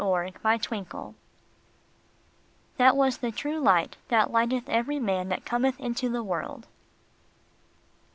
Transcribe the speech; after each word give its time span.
228 0.01 0.35
THE 0.41 0.57
TRUE 0.67 0.79
LIGHT. 0.99 1.15
"THAT 2.77 2.97
WAS 2.97 3.17
THE 3.19 3.29
TRUE 3.31 3.59
LIGHT, 3.59 3.97
THAT 4.07 4.31
LIGHT 4.31 4.51
ETH 4.51 4.67
EVERY 4.67 4.97
MAN 4.99 5.29
THAT 5.29 5.45
COMETH 5.45 5.79
INTO 5.79 6.09
THE 6.09 6.23
WORLD." 6.23 6.65